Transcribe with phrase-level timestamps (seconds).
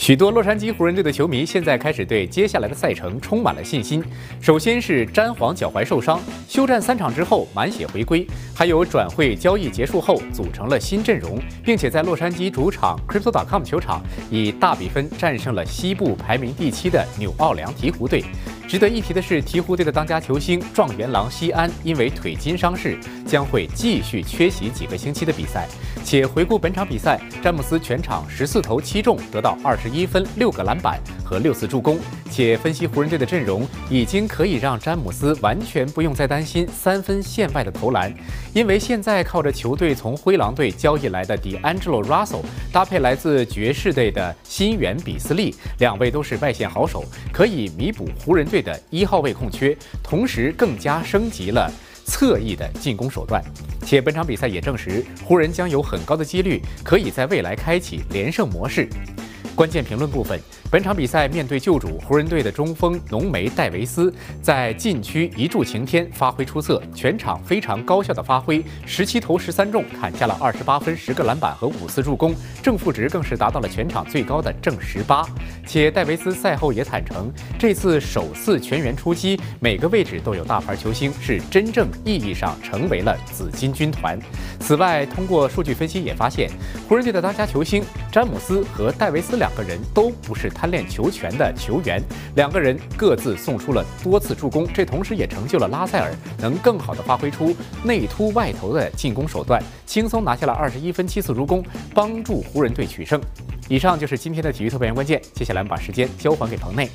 [0.00, 4.02] 许多洛杉矶湖人队的球迷现在开始对接下来的赛程充满了信心。
[4.40, 6.18] 首先是詹皇脚踝受伤，
[6.48, 8.24] 休战三场之后满血回归；
[8.54, 18.24] 还有转会交易结束后组成了新阵容，并且在洛杉矶主场 Crypto.com 球场以大比分战胜了西部排名第七的纽奥良鹈鹕队。
[18.70, 22.96] 值得一提的是，鹈鹕队的当家球星状元郎西安因为腿筋伤势，
[23.26, 25.66] 将会继续缺席几个星期的比赛。
[26.04, 31.96] 且回顾本场比赛，詹姆斯全场十四投七中，得到二十一分、六个篮板和六次助攻。
[32.28, 38.12] 且分析湖人队的阵容，已经可以让詹姆斯完全不用再担心三分线外的投篮，
[38.52, 51.70] 因为现在靠着球队从灰狼队交易来的 D'Angelo Russell，搭配来自爵士队的新援比斯利，两位都是外线好手，可以弥补湖人队的一号位空缺，同时更加升级了
[52.04, 53.42] 侧翼的进攻手段。
[53.84, 58.88] 且本场比赛也证实，湖人将有很高的几率可以在未来开启连胜模式。
[59.54, 60.38] 关键评论部分。
[60.70, 75.26] 本场比赛面对旧主湖人队的中锋浓眉戴维斯，在禁区一柱擎天，发挥出色，全场非常高效的发挥，十七投十三中，砍下了二十八分、十个篮板和五次助攻，正负值更是达到了全场最高的正十八。
[75.66, 84.18] 且戴维斯赛后也坦诚，这次首次全员出击，每个位置都有大牌球星，是真正意义上成为了紫金军团。
[84.60, 86.48] 此外，通过数据分析也发现，
[86.88, 90.50] 湖人队的当家球星詹姆斯和戴维斯两个人都不是。
[90.50, 92.02] 贪恋球权的球员，
[92.34, 103.18] 两个人各自送出了多次助攻，这同时也成就了拉塞尔能更好的发挥出内突外投的进攻手段，轻松拿下了二十一分七次助攻，帮助湖人队取胜。
[103.68, 106.90] 以上就是今天的体育特派员关键，接下来我们把时间交还给彭内。